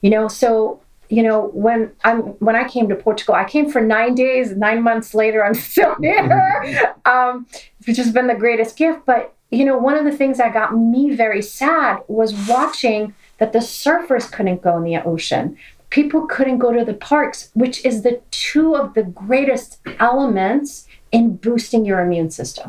[0.00, 3.80] You know, so you know when i'm when i came to portugal i came for
[3.80, 7.46] nine days nine months later i'm still here um,
[7.86, 10.76] which has been the greatest gift but you know one of the things that got
[10.76, 15.56] me very sad was watching that the surfers couldn't go in the ocean
[15.90, 21.24] people couldn't go to the parks which is the two of the greatest elements in
[21.44, 22.68] boosting your immune system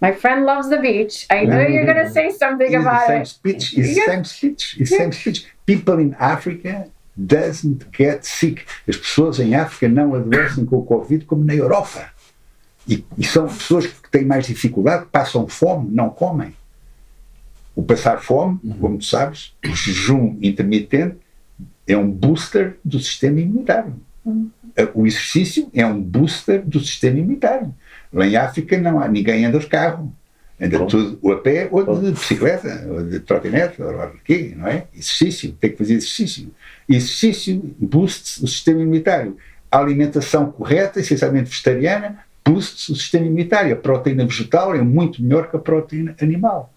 [0.00, 3.06] my friend loves the beach i know you're going to say something It's the about
[3.06, 3.64] same it speech.
[3.78, 4.06] It's the Yeah.
[4.12, 4.62] same speech.
[4.80, 5.38] It's the same speech.
[5.66, 8.64] People in Africa doesn't get sick.
[8.88, 12.10] As pessoas em África não adoecem com o Covid como na Europa.
[12.88, 16.52] E, e são pessoas que têm mais dificuldade, passam fome, não comem.
[17.76, 21.16] O passar fome, como tu sabes, o jejum intermitente
[21.86, 23.94] é um booster do sistema imunitário.
[24.76, 27.74] Eh, O exercício é um booster do sistema imunitário.
[28.12, 30.12] Lá em África não há, ninguém anda de carro.
[30.60, 30.86] Anda Bom.
[30.86, 34.84] tudo ou a pé ou de bicicleta, ou de trotinete, ou o quê, não é?
[34.94, 36.50] Exercício, tem que fazer exercício.
[36.88, 39.36] Exercício boosts o sistema imunitário.
[39.70, 43.72] A alimentação correta, essencialmente vegetariana, boosts o sistema imunitário.
[43.72, 46.72] A proteína vegetal é muito melhor que a proteína animal.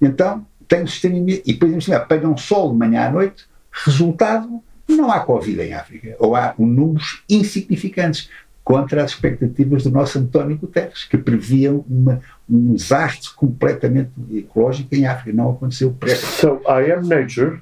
[0.00, 1.44] Então, tem o sistema imunitário.
[1.46, 4.62] E depois, assim, apanham sol de manhã à noite, resultado,
[4.96, 8.28] não há Covid em África, ou há um números insignificantes
[8.64, 15.06] contra as expectativas do nosso António Guterres, que previam uma, um desastre completamente ecológico em
[15.06, 15.34] África.
[15.34, 16.28] Não aconteceu prestes.
[16.28, 17.60] So I am nature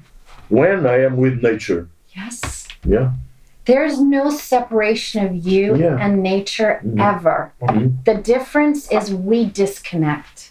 [0.49, 1.85] when I am with nature.
[2.15, 3.13] yes Yeah.
[3.65, 6.01] There's no separation of you Yeah.
[6.01, 6.99] and nature Mhm.
[7.01, 7.51] ever.
[7.61, 7.91] Mhm.
[8.05, 10.46] The difference is we disconnect.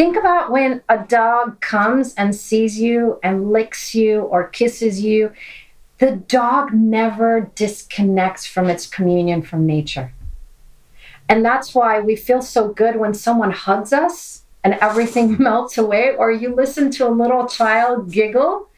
[0.00, 5.30] Think about when a dog comes and sees you and licks you or kisses you.
[5.98, 10.14] The dog never disconnects from its communion from nature.
[11.28, 16.16] And that's why we feel so good when someone hugs us and everything melts away,
[16.16, 18.70] or you listen to a little child giggle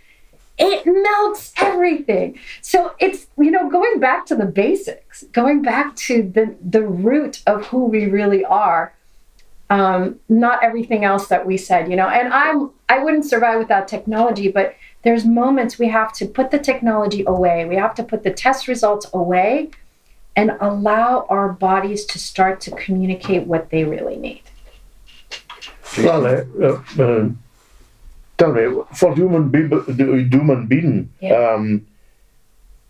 [0.58, 2.38] it melts everything.
[2.60, 7.42] So it's you know going back to the basics, going back to the the root
[7.46, 8.92] of who we really are.
[9.72, 12.08] Um, not everything else that we said, you know.
[12.08, 16.58] And I'm I wouldn't survive without technology, but there's moments we have to put the
[16.58, 17.64] technology away.
[17.64, 19.70] We have to put the test results away
[20.36, 24.42] and allow our bodies to start to communicate what they really need.
[25.98, 27.28] Well, uh, uh,
[28.38, 29.68] tell me, for human, be-
[30.36, 31.54] human being, Yeah.
[31.54, 31.86] um,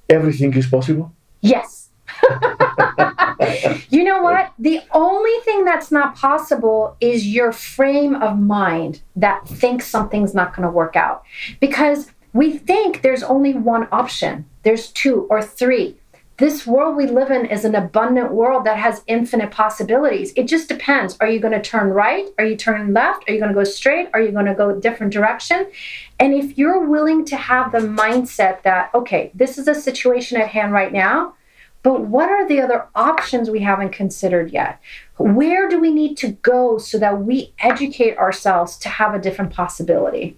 [0.09, 1.12] everything is possible.
[1.40, 1.82] Yes.
[3.90, 4.52] you know what?
[4.58, 10.54] The only thing that's not possible is your frame of mind that thinks something's not
[10.54, 11.25] going to work out.
[11.60, 15.98] Because we think there's only one option, there's two or three.
[16.38, 20.33] This world we live in is an abundant world that has infinite possibilities.
[20.35, 21.16] It just depends.
[21.20, 22.27] Are you going to turn right?
[22.38, 23.29] Are you turning left?
[23.29, 24.08] Are you going to go straight?
[24.14, 25.70] Are you going to go a different direction?
[26.18, 30.48] And if you're willing to have the mindset that, okay, this is a situation at
[30.48, 31.35] hand right now,
[31.83, 34.80] but what are the other options we haven't considered yet?
[35.18, 39.52] Where do we need to go so that we educate ourselves to have a different
[39.52, 40.37] possibility?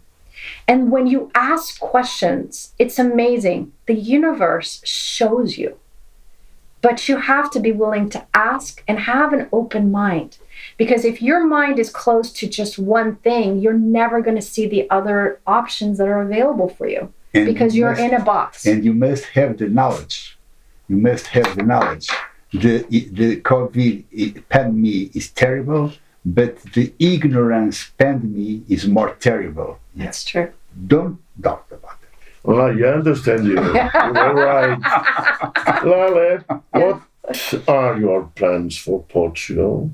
[0.67, 3.73] And when you ask questions, it's amazing.
[3.87, 5.79] The universe shows you.
[6.83, 10.37] But you have to be willing to ask and have an open mind.
[10.77, 14.67] Because if your mind is closed to just one thing, you're never going to see
[14.67, 18.23] the other options that are available for you And because you you're must- in a
[18.23, 18.67] box.
[18.67, 20.34] and you must have the knowledge.
[20.95, 22.09] You must have the knowledge.
[22.53, 22.87] The
[23.21, 25.93] the COVID pandemic is terrible,
[26.25, 29.81] but the ignorance pandemic is more terrible.
[29.97, 30.51] That's true.
[30.87, 32.13] Don't doubt about it.
[32.45, 33.57] Well, I understand you.
[34.17, 34.79] You're right.
[35.83, 36.99] Lale, what
[37.67, 39.91] are your plans for Portugal?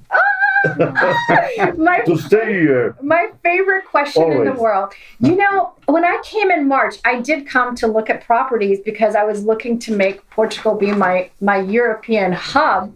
[1.77, 2.97] My To stay here.
[3.01, 4.93] My favorite question in the world.
[5.19, 9.15] You know, when I came in March, I did come to look at properties because
[9.15, 12.93] I was looking to make Portugal be my my European hub.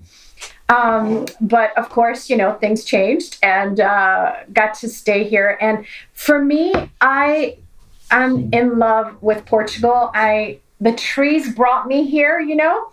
[0.69, 5.57] Um, but of course, you know, things changed and uh, got to stay here.
[5.61, 7.57] And for me, I
[8.11, 10.11] I'm in love with Portugal.
[10.15, 12.91] I the trees brought me here, you know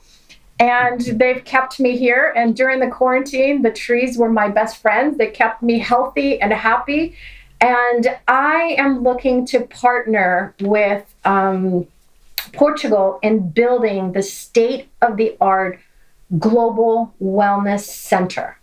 [0.62, 2.32] and they've kept me here.
[2.38, 5.18] And during the quarantine, the trees were my best friends.
[5.18, 7.16] They kept me healthy and happy.
[7.60, 11.88] And I am looking to partner with um,
[12.54, 15.80] Portugal in building the state of the art
[16.38, 18.58] global wellness center.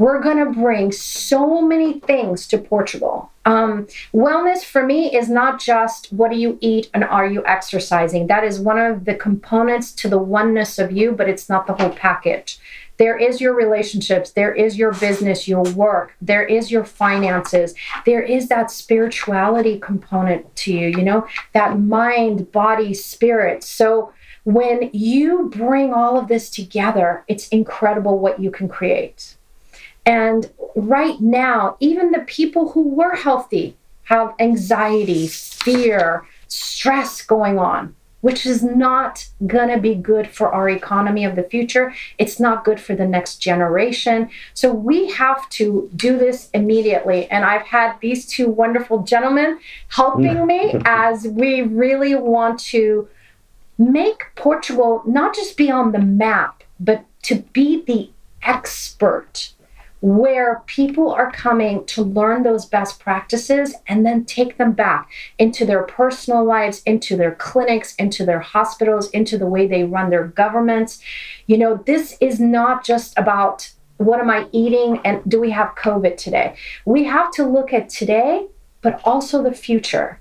[0.00, 3.30] We're going to bring so many things to Portugal.
[3.44, 8.26] Um, wellness for me is not just what do you eat and are you exercising.
[8.26, 11.74] That is one of the components to the oneness of you, but it's not the
[11.74, 12.58] whole package.
[12.96, 17.74] There is your relationships, there is your business, your work, there is your finances,
[18.06, 23.62] there is that spirituality component to you, you know, that mind, body, spirit.
[23.62, 29.36] So when you bring all of this together, it's incredible what you can create.
[30.06, 37.94] And right now, even the people who were healthy have anxiety, fear, stress going on,
[38.20, 41.94] which is not going to be good for our economy of the future.
[42.18, 44.28] It's not good for the next generation.
[44.52, 47.30] So we have to do this immediately.
[47.30, 50.46] And I've had these two wonderful gentlemen helping mm.
[50.46, 53.08] me as we really want to
[53.78, 58.10] make Portugal not just be on the map, but to be the
[58.42, 59.52] expert
[60.00, 65.66] where people are coming to learn those best practices and then take them back into
[65.66, 70.26] their personal lives, into their clinics, into their hospitals, into the way they run their
[70.26, 71.02] governments.
[71.46, 75.74] You know, this is not just about what am I eating and do we have
[75.74, 76.56] COVID today?
[76.86, 78.46] We have to look at today,
[78.80, 80.20] but also the future.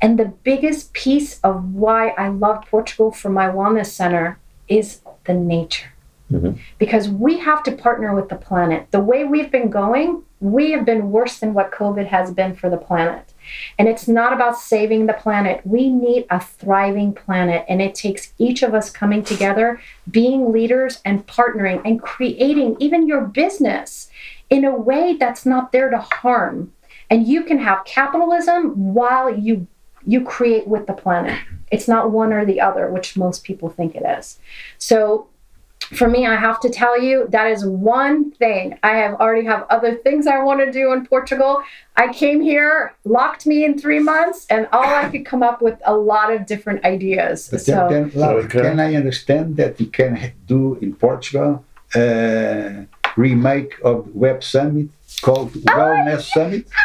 [0.00, 5.34] And the biggest piece of why I love Portugal for my wellness center is the
[5.34, 5.92] nature
[6.30, 6.60] Mm-hmm.
[6.76, 8.88] because we have to partner with the planet.
[8.90, 12.68] The way we've been going, we have been worse than what COVID has been for
[12.68, 13.32] the planet.
[13.78, 15.62] And it's not about saving the planet.
[15.64, 17.64] We need a thriving planet.
[17.66, 23.08] And it takes each of us coming together, being leaders, and partnering and creating even
[23.08, 24.10] your business
[24.50, 26.72] in a way that's not there to harm.
[27.08, 29.66] And you can have capitalism while you
[30.06, 31.38] you create with the planet.
[31.70, 34.38] It's not one or the other, which most people think it is.
[34.78, 35.28] So
[35.80, 38.78] for me, I have to tell you that is one thing.
[38.82, 41.62] I have already have other things I want to do in Portugal.
[41.96, 45.80] I came here, locked me in three months, and all I could come up with
[45.86, 47.48] a lot of different ideas.
[47.50, 48.60] But so then, then Laura, Okay.
[48.60, 51.64] can I understand that you can do in Portugal
[51.94, 52.84] uh,
[53.16, 54.88] remake of Web Summit
[55.22, 56.66] called Wellness Summit?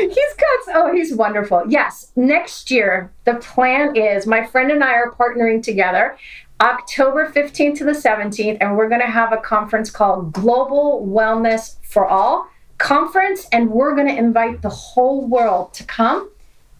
[0.00, 4.92] he's got oh he's wonderful yes next year the plan is my friend and i
[4.92, 6.16] are partnering together
[6.60, 11.76] october 15th to the 17th and we're going to have a conference called global wellness
[11.82, 12.48] for all.
[12.78, 16.30] Conference and we're going to invite the whole world to come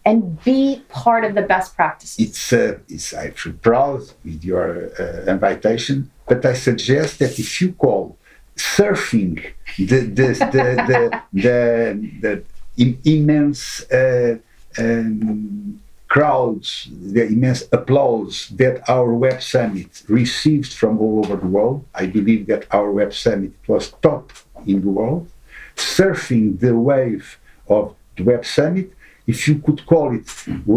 [0.05, 2.19] and be part of the best practices.
[2.19, 7.59] It's, uh, it's I feel proud with your uh, invitation, but I suggest that if
[7.59, 8.17] you call
[8.55, 9.43] surfing
[9.77, 12.43] the the the the, the, the
[12.77, 14.37] im- immense uh,
[14.77, 15.81] um,
[16.15, 22.05] crowds, the immense applause that our web summit received from all over the world, I
[22.05, 24.31] believe that our web summit was top
[24.65, 25.27] in the world.
[25.75, 27.37] Surfing the wave
[27.67, 28.87] of the web summit,
[29.27, 30.27] if you could call it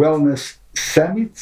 [0.01, 1.35] wellness summit,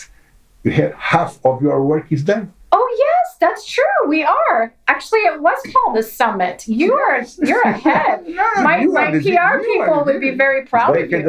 [0.63, 2.47] you have half of your work is done.
[2.79, 4.61] oh yes that's true we are.
[4.95, 6.59] Actually it was called the summit.
[6.83, 7.19] You are
[7.49, 8.19] you're ahead.
[8.69, 11.25] My, you my pr people would be very proud of you.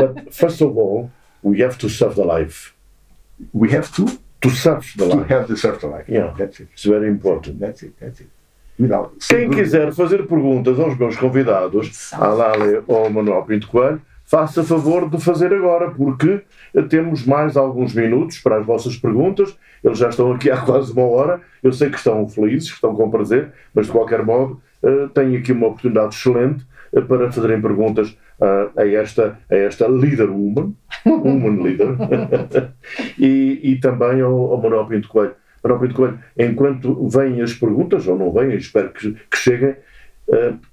[0.00, 1.10] But first of all,
[1.42, 2.72] we have to serve the life.
[3.52, 4.06] We have to
[4.40, 5.34] To serve the to life.
[5.34, 6.08] have the circle life.
[6.08, 6.32] Yeah.
[6.38, 6.68] That's it.
[6.72, 7.58] It's very important.
[7.58, 7.94] That's it.
[8.00, 8.30] That's it.
[8.78, 14.00] Without Quem quiser fazer perguntas aos meus convidados, a Lale ou ao Manuel Pinto Coelho,
[14.24, 16.42] faça favor de fazer agora, porque
[16.88, 19.56] temos mais alguns minutos para as vossas perguntas.
[19.82, 21.40] Eles já estão aqui há quase uma hora.
[21.60, 25.36] Eu sei que estão felizes, que estão com prazer, mas de qualquer modo, uh, tenho
[25.36, 30.74] aqui uma oportunidade excelente uh, para fazerem perguntas a, esta, a esta leader woman,
[31.06, 31.96] woman leader,
[33.18, 35.34] e, e também ao, ao Manuel Pinto Coelho.
[35.62, 39.76] Manuel Pinto Coelho, enquanto vêm as perguntas, ou não vêm, espero que, que cheguem,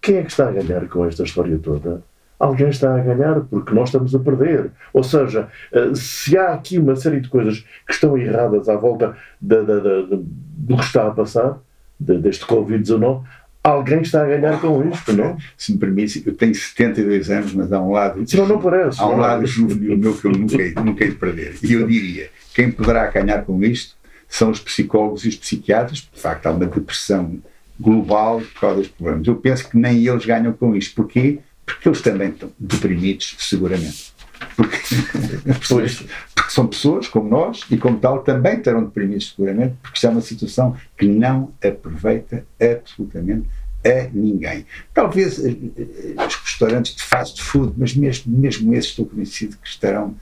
[0.02, 2.04] quem é que está a ganhar com esta história toda?
[2.40, 4.72] alguém está a ganhar porque nós estamos a perder.
[4.94, 9.16] Ou seja, eh, se há aqui uma série de coisas que estão erradas à volta
[9.42, 11.60] do que está a passar,
[11.98, 13.24] deste Covid-19,
[13.66, 15.38] alguém está a ganhar com isto, não?
[15.58, 18.28] Se me permite, eu tenho 72 anos, mas há um lado.
[18.28, 19.02] Se não, não parece.
[19.02, 21.56] Há um lado juvenil meu que eu nunca, nunca hei de perder.
[21.64, 23.96] E eu diria: quem poderá ganhar com isto
[24.30, 27.40] são os psicólogos e os psiquiatras, porque de facto há uma depressão
[27.80, 29.28] global por causa dos problemas.
[29.28, 30.96] Eu penso que nem eles ganham com isto.
[30.96, 31.40] Porquê?
[31.66, 34.14] Porque eles também estão deprimidos, seguramente.
[34.56, 34.78] Porque,
[36.46, 40.22] porque, são pessoas como nós e, como tal, também estarão deprimidos, seguramente, porque é uma
[40.22, 43.48] situação que não aproveita absolutamente
[43.84, 44.66] a ninguém.
[44.94, 49.68] Talvez eh, eh, os restaurantes de fast food, mas mesmo, mesmo esses estou convencido que
[49.68, 50.16] estarão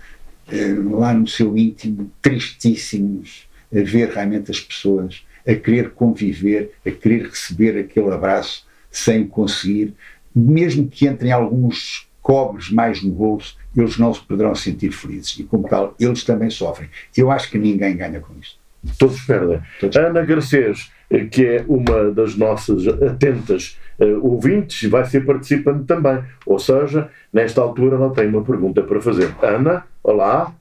[0.52, 6.92] eh, lá no seu íntimo tristíssimos a ver realmente as pessoas a querer conviver, a
[6.92, 9.94] querer receber aquele abraço sem conseguir,
[10.34, 15.44] mesmo que entrem alguns cobres mais no bolso, eles não se poderão sentir felizes e,
[15.44, 16.90] como tal, eles também sofrem.
[17.16, 18.58] Eu acho que ninguém ganha com isto.
[18.98, 19.62] Todos perdem.
[19.80, 20.92] Todos Ana Garcês,
[21.32, 26.24] que é uma das nossas atentas uh, ouvintes, vai ser participante também.
[26.46, 29.34] Ou seja, nesta altura ela tem uma pergunta para fazer.
[29.42, 30.54] Ana, olá.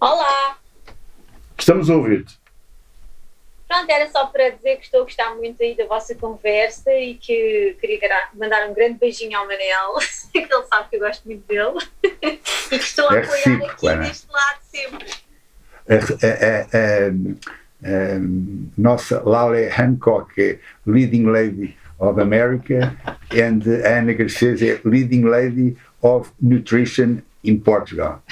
[0.00, 0.56] Olá.
[1.58, 2.45] Estamos a ouvir-te.
[3.68, 7.14] Pronto, era só para dizer que estou a gostar muito aí da vossa conversa e
[7.14, 9.94] que queria mandar um grande beijinho ao Manel,
[10.32, 11.78] que ele sabe que eu gosto muito dele
[12.22, 14.02] e que estou a é apoiar aqui Ana.
[14.02, 15.10] deste lado sempre.
[15.88, 17.08] A, a, a,
[17.84, 18.18] a,
[18.78, 22.96] nossa Lale Hancock, Leading Lady of America,
[23.32, 28.22] and Ana Garcês é Leading Lady of Nutrition in Portugal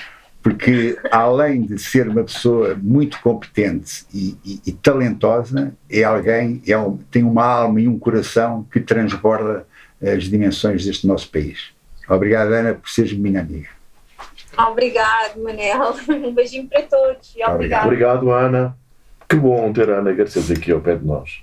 [0.45, 6.77] porque além de ser uma pessoa muito competente e, e, e talentosa, é alguém, é
[6.77, 9.67] um, tem uma alma e um coração que transborda
[10.03, 11.71] as dimensões deste nosso país.
[12.07, 13.71] Obrigado, Ana, por seres minha amiga.
[14.69, 15.95] Obrigado, Manel.
[16.11, 17.35] Um beijinho para todos.
[17.49, 17.87] Obrigado.
[17.87, 18.77] Obrigado, Ana.
[19.27, 21.43] Que bom ter a Ana Garcês aqui ao pé de nós.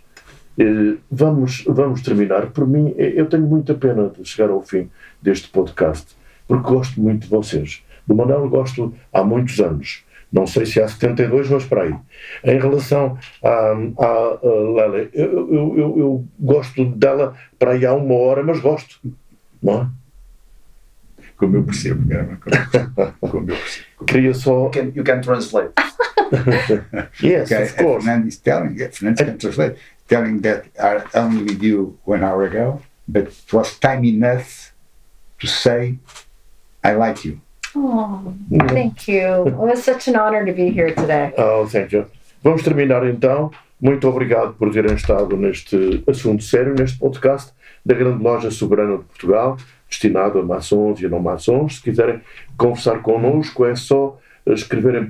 [0.59, 2.51] Eh, vamos, vamos terminar.
[2.51, 6.15] Por mim, eu tenho muita pena de chegar ao fim deste podcast,
[6.47, 10.03] porque gosto muito de vocês do Manuel gosto há muitos anos.
[10.31, 11.95] Não sei se há 72, mas para aí.
[12.43, 18.15] Em relação à, à, Lele, eu, eu, eu, eu, gosto dela para aí há uma
[18.15, 18.97] hora, mas gosto.
[19.61, 19.87] Não é?
[21.35, 22.07] Como eu percebo,
[23.19, 23.85] como eu percebo.
[24.07, 24.65] Queria só.
[24.65, 25.73] You can, you can translate.
[27.21, 28.05] yes, okay, of course.
[28.05, 29.75] Fernando is telling, Fernando can translate,
[30.07, 34.71] telling that I only with you one hour ago, but it was time enough
[35.39, 35.97] to say,
[36.83, 37.41] I like you.
[37.75, 38.33] Oh,
[38.67, 39.47] thank you.
[39.47, 41.33] It was such an honor to be here today.
[41.37, 42.05] Oh, thank you.
[42.43, 43.51] Vamos terminar então.
[43.79, 47.51] Muito obrigado por terem estado neste assunto sério, neste podcast
[47.85, 49.57] da Grande Loja Soberana de Portugal,
[49.89, 51.77] destinado a maçons e a não maçons.
[51.77, 52.21] Se quiserem
[52.57, 55.07] conversar connosco, é só escrever em.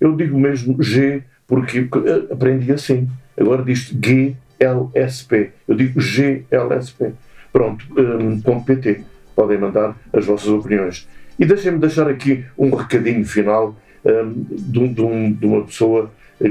[0.00, 1.88] Eu digo mesmo G porque
[2.30, 3.08] aprendi assim.
[3.38, 5.52] Agora diz GLSP.
[5.66, 7.14] Eu digo GLSP.
[7.52, 11.08] Pronto, um, ponto PT podem mandar as vossas opiniões.
[11.38, 16.10] E deixem-me deixar aqui um recadinho final um, de, um, de, uma pessoa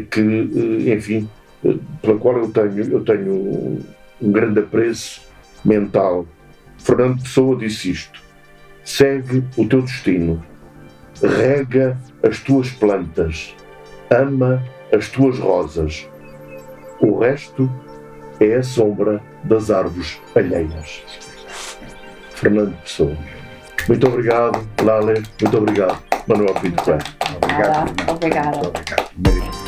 [0.10, 1.30] que, eh, enfim,
[1.64, 3.80] eh, pela qual eu tenho, eu tenho
[4.22, 5.22] um grande apreço
[5.64, 6.26] mental.
[6.78, 8.22] Fernando Pessoa disse isto:
[8.84, 10.44] segue o teu destino,
[11.22, 13.56] rega as tuas plantas,
[14.10, 16.10] ama as tuas rosas.
[17.00, 17.70] O resto
[18.40, 21.04] é a sombra das árvores alheias.
[22.44, 23.18] Fernando Pessoa.
[23.88, 25.24] Muito obrigado, Lale.
[25.42, 27.02] Muito obrigado, Manuel Pinto Coelho.
[27.42, 28.12] Obrigado.
[28.12, 28.58] Obrigada.
[28.58, 29.63] Muito obrigado.